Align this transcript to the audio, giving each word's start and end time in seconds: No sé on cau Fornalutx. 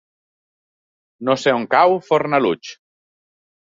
No 1.29 1.37
sé 1.43 1.55
on 1.61 1.69
cau 1.77 1.97
Fornalutx. 2.11 2.77